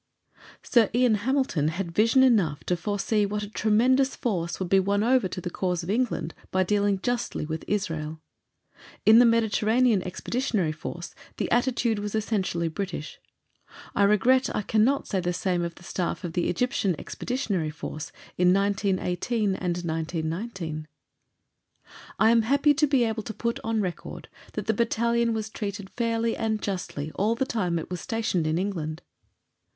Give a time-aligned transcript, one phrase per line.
[0.63, 5.03] Sir Ian Hamilton had vision enough to foresee what a tremendous force would be won
[5.03, 8.19] over to the cause of England by dealing justly with Israel.
[9.05, 13.19] In the Mediterranean Expeditionary Force the attitude was essentially British.
[13.93, 18.11] I regret I cannot say the same of the Staff of the Egyptian Expeditionary Force
[18.39, 20.87] in 1918 and 1919.
[22.17, 25.91] I am happy to be able to put on record that the Battalion was treated
[25.91, 29.03] fairly and justly all the time it was stationed in England.